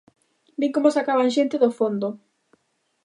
Vin 0.59 0.71
como 0.75 0.93
sacaban 0.97 1.33
xente 1.37 1.55
do 1.63 1.69
fondo. 1.79 2.09